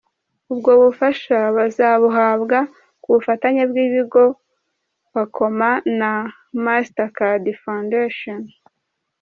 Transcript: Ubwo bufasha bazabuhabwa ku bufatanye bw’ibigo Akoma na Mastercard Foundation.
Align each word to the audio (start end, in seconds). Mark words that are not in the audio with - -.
Ubwo 0.53 0.71
bufasha 0.81 1.37
bazabuhabwa 1.57 2.57
ku 3.01 3.07
bufatanye 3.15 3.61
bw’ibigo 3.69 4.23
Akoma 5.23 5.69
na 5.99 6.11
Mastercard 6.65 7.45
Foundation. 7.63 8.41